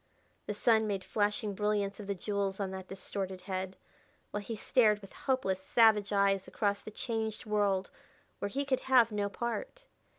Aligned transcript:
The 0.47 0.55
sun 0.55 0.87
made 0.87 1.03
flashing 1.03 1.53
brilliance 1.53 1.99
of 1.99 2.07
the 2.07 2.15
jewels 2.15 2.59
on 2.59 2.71
that 2.71 2.87
distorted 2.87 3.41
head, 3.41 3.77
while 4.31 4.41
he 4.41 4.55
stared 4.55 4.97
with 4.97 5.13
hopeless, 5.13 5.61
savage 5.61 6.11
eyes 6.11 6.47
across 6.47 6.81
the 6.81 6.89
changed 6.89 7.45
world 7.45 7.91
where 8.39 8.49
he 8.49 8.65
could 8.65 8.79
have 8.79 9.11
no 9.11 9.29
part. 9.29 9.85